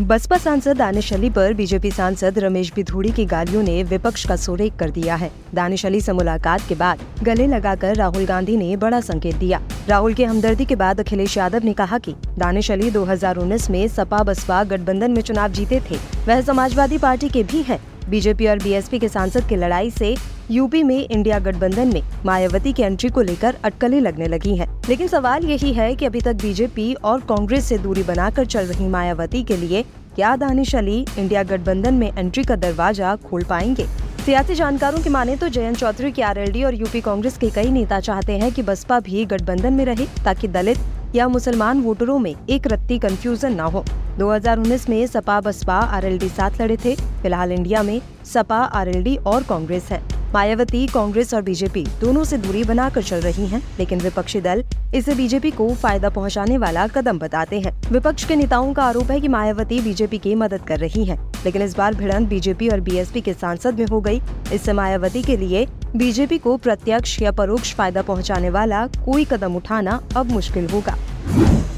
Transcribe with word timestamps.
बसपा 0.00 0.36
सांसद 0.38 0.76
दानिश 0.76 1.12
अली 1.12 1.28
पर 1.30 1.54
बीजेपी 1.54 1.90
सांसद 1.90 2.38
रमेश 2.38 2.72
बिधूड़ी 2.76 3.10
की 3.10 3.24
गालियों 3.24 3.62
ने 3.62 3.82
विपक्ष 3.82 4.26
का 4.26 4.36
सुरेख 4.36 4.76
कर 4.76 4.90
दिया 4.90 5.14
है। 5.14 5.30
दानिश 5.54 5.84
अली 5.86 6.00
से 6.00 6.12
मुलाकात 6.12 6.60
के 6.68 6.74
बाद 6.74 6.98
गले 7.22 7.46
लगाकर 7.46 7.96
राहुल 7.96 8.24
गांधी 8.26 8.56
ने 8.56 8.76
बड़ा 8.76 9.00
संकेत 9.00 9.36
दिया। 9.36 9.60
राहुल 9.88 10.14
के 10.14 10.24
हमदर्दी 10.24 10.64
के 10.64 10.76
बाद 10.76 11.00
अखिलेश 11.00 11.36
यादव 11.36 11.64
ने 11.64 11.72
कहा 11.72 11.98
कि 11.98 12.14
दानिश 12.38 12.70
अली 12.70 12.90
2019 12.90 13.70
में 13.70 13.86
सपा 13.88 14.22
बसपा 14.22 14.64
गठबंधन 14.64 15.10
में 15.10 15.22
चुनाव 15.22 15.52
जीते 15.52 15.82
थे। 15.90 15.98
वह 16.28 16.40
समाजवादी 16.40 16.98
पार्टी 16.98 17.28
के 17.28 17.42
भी 17.42 17.62
हैं। 17.62 17.89
बीजेपी 18.10 18.46
और 18.46 18.58
बीएसपी 18.58 18.98
के 18.98 19.08
सांसद 19.08 19.48
की 19.48 19.56
लड़ाई 19.56 19.90
से 19.90 20.14
यूपी 20.50 20.82
में 20.82 20.98
इंडिया 20.98 21.38
गठबंधन 21.38 21.92
में 21.94 22.02
मायावती 22.26 22.72
की 22.72 22.82
एंट्री 22.82 23.10
को 23.10 23.22
लेकर 23.22 23.56
अटकलें 23.64 24.00
लगने 24.00 24.28
लगी 24.28 24.56
हैं। 24.56 24.68
लेकिन 24.88 25.08
सवाल 25.08 25.44
यही 25.44 25.72
है 25.72 25.94
कि 25.94 26.06
अभी 26.06 26.20
तक 26.20 26.42
बीजेपी 26.42 26.92
और 26.94 27.20
कांग्रेस 27.20 27.64
से 27.64 27.78
दूरी 27.78 28.02
बनाकर 28.02 28.46
चल 28.46 28.66
रही 28.66 28.88
मायावती 28.88 29.42
के 29.42 29.56
लिए 29.56 29.82
क्या 30.14 30.34
दानिश 30.36 30.74
अली 30.76 31.04
इंडिया 31.18 31.42
गठबंधन 31.42 31.94
में 31.94 32.10
एंट्री 32.18 32.44
का 32.44 32.56
दरवाज़ा 32.56 33.14
खोल 33.24 33.44
पाएँगे 33.44 33.86
सियासी 34.24 34.54
जानकारों 34.54 34.98
की 34.98 35.10
माने 35.10 35.36
तो 35.36 35.48
जयंत 35.48 35.76
चौधरी 35.76 36.12
की 36.12 36.22
आरएलडी 36.22 36.64
और 36.64 36.74
यूपी 36.74 37.00
कांग्रेस 37.00 37.38
के 37.38 37.50
कई 37.50 37.70
नेता 37.70 38.00
चाहते 38.00 38.38
हैं 38.38 38.52
कि 38.52 38.62
बसपा 38.62 39.00
भी 39.00 39.24
गठबंधन 39.24 39.72
में 39.72 39.84
रहे 39.84 40.06
ताकि 40.24 40.48
दलित 40.48 41.14
या 41.14 41.28
मुसलमान 41.28 41.80
वोटरों 41.82 42.18
में 42.18 42.34
एक 42.50 42.66
रत्ती 42.66 42.98
कंफ्यूजन 42.98 43.54
न 43.54 43.60
हो 43.66 43.84
2019 44.20 44.88
में 44.88 45.06
सपा 45.06 45.40
बसपा 45.40 45.74
आरएलडी 45.74 46.28
साथ 46.28 46.60
लड़े 46.60 46.76
थे। 46.76 46.94
फ़िलहाल 46.96 47.52
इंडिया 47.52 47.82
में 47.82 48.00
सपा 48.24 48.56
आरएलडी 48.56 49.14
और 49.26 49.42
कांग्रेस 49.42 49.84
है। 49.84 50.00
मायावती 50.34 50.86
कांग्रेस 50.86 51.32
और 51.34 51.42
बीजेपी 51.42 51.84
दोनों 52.00 52.24
से 52.24 52.36
दूरी 52.38 52.64
बनाकर 52.64 53.02
चल 53.02 53.20
रही 53.20 53.46
हैं, 53.46 53.62
लेकिन 53.78 54.00
विपक्षी 54.00 54.40
दल 54.40 54.62
इसे 54.94 55.14
बीजेपी 55.14 55.50
को 55.50 55.68
फ़ायदा 55.74 56.08
पहुँचाने 56.08 56.58
वाला 56.58 56.86
कदम 56.88 57.18
बताते 57.18 57.60
हैं। 57.60 57.72
विपक्ष 57.92 58.24
के 58.24 58.36
नेताओं 58.36 58.72
का 58.74 58.84
आरोप 58.84 59.10
है 59.10 59.20
कि 59.20 59.28
मायावती 59.28 59.80
बीजेपी 59.80 60.18
की 60.18 60.34
मदद 60.34 60.66
कर 60.68 60.78
रही 60.78 61.04
हैं, 61.04 61.18
लेकिन 61.44 61.62
इस 61.62 61.76
बार 61.76 61.94
भिड़ंत 61.94 62.28
बीजेपी 62.28 62.68
और 62.68 62.80
बीएसपी 62.80 63.20
के 63.20 63.32
सांसद 63.34 63.78
में 63.78 63.86
हो 63.86 64.00
गई। 64.00 64.20
इससे 64.52 64.72
मायावती 64.72 65.22
के 65.22 65.36
लिए 65.36 65.66
बीजेपी 65.96 66.38
को 66.38 66.56
प्रत्यक्ष 66.58 67.20
या 67.22 67.32
परोक्ष 67.32 67.74
फ़ायदा 67.74 68.02
पहुँचाने 68.02 68.50
वाला 68.50 68.86
कोई 69.04 69.24
कदम 69.24 69.56
उठाना 69.56 70.00
अब 70.16 70.32
मुश्किल 70.32 70.68
होगा। 70.70 70.96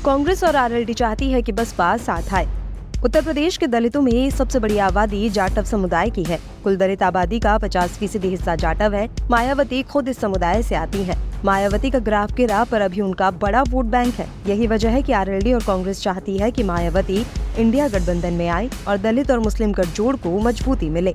कांग्रेस 0.05 0.43
और 0.45 0.57
आरएलडी 0.57 0.95
चाहती 0.95 1.31
है 1.33 1.41
कि 1.43 1.53
बसपा 1.53 1.97
साथ 1.97 2.33
आए। 2.35 2.47
उत्तर 3.05 3.23
प्रदेश 3.23 3.57
के 3.57 3.67
दलितों 3.67 4.01
में 4.03 4.31
सबसे 4.31 4.59
बड़ी 4.59 4.79
आबादी 4.79 5.29
जाटव 5.31 5.65
समुदाय 5.65 6.11
की 6.11 6.25
है। 6.25 6.39
कुल 6.65 6.77
दलित 6.77 7.03
आबादी 7.03 7.39
का 7.41 7.57
50 7.59 7.99
फ़ीसदी 7.99 8.29
हिस्सा 8.29 8.57
जाटव 8.57 8.95
है। 8.95 9.09
मायावती 9.31 9.83
खुद 9.83 10.09
इस 10.09 10.19
समुदाय 10.19 10.63
से 10.63 10.75
आती 10.75 11.03
है। 11.03 11.17
मायावती 11.45 11.91
का 11.91 11.99
ग्राफ 11.99 12.33
गिरा, 12.33 12.65
पर 12.65 12.81
अभी 12.81 13.01
उनका 13.01 13.31
बड़ा 13.31 13.63
वोट 13.63 13.85
बैंक 13.85 14.15
है। 14.15 14.29
यही 14.47 14.67
वजह 14.67 14.91
है 14.91 15.03
कि 15.03 15.13
आरएलडी 15.13 15.53
और 15.53 15.65
कांग्रेस 15.65 16.03
चाहती 16.03 16.39
है 16.39 16.51
कि 16.51 16.63
मायावती 16.63 17.25
इंडिया 17.59 17.89
गठबंधन 17.89 18.33
में 18.33 18.49
आए 18.49 18.71
और 18.89 18.99
दलित 18.99 19.31
और 19.31 19.39
मुस्लिम 19.39 19.73
गठजोड़ 19.73 20.17
को 20.17 20.39
मजबूती 20.41 20.91
मिले। 20.91 21.15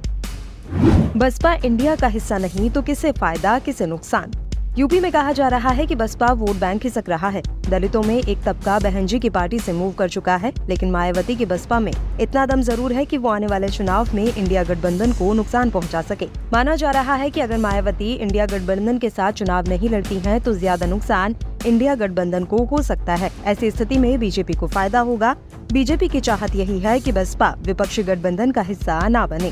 बसपा 1.17 1.53
इंडिया 1.55 1.95
का 1.95 2.07
हिस्सा 2.07 2.37
नहीं 2.37 2.69
तो 2.69 2.81
किसे 2.81 3.11
फ़ायदा, 3.11 3.59
किसे 3.59 3.85
नुकसान? 3.85 4.31
यूपी 4.77 4.99
में 4.99 5.11
कहा 5.11 5.31
जा 5.31 5.47
रहा 5.47 5.69
है 5.69 5.85
कि 5.87 5.95
बसपा 5.95 6.27
वोट 6.31 6.55
बैंक 6.55 6.81
खिसक 6.81 7.03
रहा 7.09 7.29
है। 7.29 7.41
दलितों 7.69 8.01
में 8.03 8.15
एक 8.15 8.41
तबका 8.45 8.77
बहन 8.79 9.05
जी 9.07 9.19
की 9.19 9.29
पार्टी 9.29 9.59
से 9.59 9.73
मूव 9.73 9.91
कर 9.91 10.09
चुका 10.09 10.35
है, 10.35 10.51
लेकिन 10.69 10.91
मायावती 10.91 11.35
की 11.35 11.45
बसपा 11.45 11.79
में 11.79 11.91
इतना 12.21 12.45
दम 12.45 12.61
ज़रूर 12.61 12.93
है 12.93 13.05
कि 13.05 13.17
वो 13.17 13.29
आने 13.29 13.47
वाले 13.47 13.69
चुनाव 13.69 14.09
में 14.15 14.23
इंडिया 14.25 14.63
गठबंधन 14.63 15.13
को 15.13 15.31
नुकसान 15.33 15.69
पहुँचा 15.69 16.01
सके। 16.03 16.25
माना 16.53 16.75
जा 16.75 16.91
रहा 16.91 17.15
है 17.15 17.29
कि 17.29 17.41
अगर 17.41 17.57
मायावती 17.57 18.11
इंडिया 18.13 18.45
गठबंधन 18.45 18.97
के 18.97 19.09
साथ 19.09 19.31
चुनाव 19.33 19.69
नहीं 19.69 19.89
लड़ती 19.89 20.17
हैं 20.17 20.39
तो 20.41 20.53
ज़्यादा 20.53 20.85
नुकसान 20.85 21.35
इंडिया 21.65 21.95
गठबंधन 21.95 22.43
को 22.43 22.57
हो 22.65 22.81
सकता 22.81 23.15
है। 23.15 23.31
ऐसी 23.45 23.71
स्थिति 23.71 23.97
में 23.97 24.19
बीजेपी 24.19 24.53
को 24.53 24.67
फ़ायदा 24.67 24.99
होगा। 24.99 25.35
बीजेपी 25.71 26.07
की 26.07 26.19
चाहत 26.19 26.55
यही 26.55 26.77
है 26.79 26.99
कि 26.99 27.11
बसपा 27.11 27.49
विपक्षी 27.61 28.03
गठबंधन 28.03 28.51
का 28.51 28.61
हिस्सा 28.63 28.99
न 29.07 29.25
बने। 29.27 29.51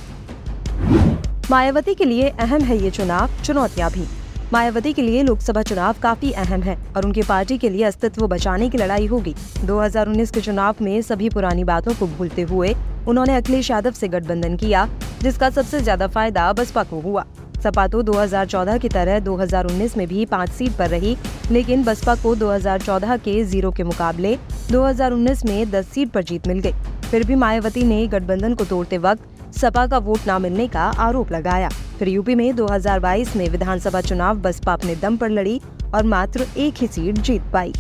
मायावती 1.52 1.94
के 1.96 2.06
लिए 2.06 2.30
अहम 2.30 2.62
है 2.62 2.78
ये 2.78 2.92
चुनाव, 2.92 3.30
चुनौतियाँ 3.44 3.90
भी। 3.92 4.06
मायावती 4.54 4.92
के 4.94 5.02
लिए 5.02 5.22
लोकसभा 5.24 5.62
चुनाव 5.64 5.96
काफ़ी 6.02 6.32
अहम 6.34 6.62
है 6.64 6.78
और 6.98 7.06
उनकी 7.06 7.22
पार्टी 7.22 7.58
के 7.58 7.70
लिए 7.70 7.84
अस्तित्व 7.84 8.26
बचाने 8.28 8.70
की 8.70 8.78
लड़ाई 8.78 9.06
होगी। 9.06 9.34
2019 9.66 10.32
के 10.32 10.42
चुनाव 10.42 10.76
में 10.82 11.02
सभी 11.02 11.30
पुरानी 11.30 11.64
बातों 11.64 11.94
को 11.94 12.08
भूलते 12.08 12.42
हुए 12.42 12.74
उन्होंने 13.08 13.36
अखिलेश 13.36 13.70
यादव 13.72 13.92
से 13.92 14.08
गठबंधन 14.08 14.56
किया, 14.58 14.88
जिसका 15.22 15.50
सबसे 15.50 15.80
ज़्यादा 15.80 16.08
फ़ायदा 16.08 16.52
बसपा 16.54 16.84
को 16.84 17.00
हुआ। 17.00 17.26
सपा 17.64 17.88
तो 17.88 18.02
2014 18.04 18.78
की 18.78 18.90
तरह 18.90 19.20
2019 19.20 19.98
में 19.98 20.08
भी 20.08 20.26
पाँच 20.26 20.50
सीट 20.50 20.78
पर 20.78 20.90
रही, 20.90 21.16
लेकिन 21.52 21.84
बसपा 21.84 22.16
को 22.16 22.36
2014 22.36 23.18
के 23.18 23.44
ज़ीरो 23.46 23.72
के 23.72 23.84
मुकाबले 23.84 24.36
2019 24.72 25.46
में 25.46 25.72
10 25.72 25.88
सीट 25.88 26.12
पर 26.12 26.24
जीत 26.24 26.48
मिल 26.48 26.60
गई। 26.60 26.74
फिर 27.10 27.24
भी 27.24 27.36
मायावती 27.36 27.84
ने 27.84 28.06
गठबंधन 28.08 28.54
को 28.54 28.66
तोड़ते 28.66 28.98
वक्त 29.00 29.58
सपा 29.58 29.88
का 29.88 29.98
वोट 30.00 30.30
न 30.30 30.42
मिलने 30.42 30.68
का 30.68 30.86
आरोप 31.00 31.32
लगाया। 31.32 31.70
फिर 32.00 32.08
यूपी 32.08 32.36
में 32.36 32.56
2022 32.56 33.36
में 33.36 33.50
विधानसभा 33.50 34.02
चुनाव 34.02 34.38
बसपा 34.38 34.74
अपने 34.74 34.96
दम 34.96 35.18
पर 35.18 35.30
लड़ी 35.30 35.62
और 35.96 36.04
मात्र 36.04 36.48
एक 36.58 36.74
ही 36.74 36.88
सीट 36.88 37.16
जीत 37.16 37.42
पाई। 37.42 37.74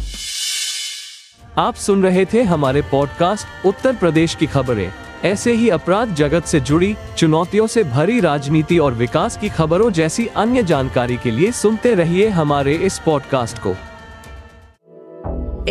आप 1.57 1.75
सुन 1.75 2.03
रहे 2.03 2.25
थे 2.25 2.43
हमारे 2.43 2.81
पॉडकास्ट 2.81 3.65
उत्तर 3.65 3.95
प्रदेश 3.95 4.35
की 4.35 4.45
खबरें। 4.45 4.91
ऐसे 5.25 5.53
ही 5.53 5.69
अपराध 5.69 6.13
जगत 6.15 6.45
से 6.45 6.59
जुड़ी 6.59 6.95
चुनौतियों 7.17 7.67
से 7.67 7.83
भरी 7.83 8.19
राजनीति 8.19 8.77
और 8.77 8.93
विकास 8.93 9.37
की 9.37 9.49
खबरों 9.49 9.91
जैसी 9.91 10.27
अन्य 10.27 10.63
जानकारी 10.63 11.17
के 11.17 11.31
लिए 11.31 11.51
सुनते 11.51 11.93
रहिए 11.95 12.29
हमारे 12.29 12.75
इस 12.75 12.99
पॉडकास्ट 12.99 13.59
को। 13.67 13.75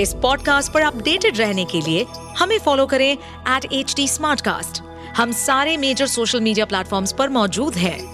इस 0.00 0.14
पॉडकास्ट 0.14 0.72
पर 0.72 0.80
अपडेटेड 0.80 1.38
रहने 1.38 1.64
के 1.64 1.80
लिए 1.80 2.06
हमें 2.38 2.58
फॉलो 2.58 2.86
करें 2.86 3.12
एट 3.12 3.72
एच 3.72 4.82
हम 5.16 5.32
सारे 5.32 5.76
मेजर 5.76 6.06
सोशल 6.06 6.40
मीडिया 6.40 6.66
प्लेटफॉर्म 6.66 7.06
पर 7.18 7.28
मौजूद 7.28 7.74
हैं। 7.74 8.13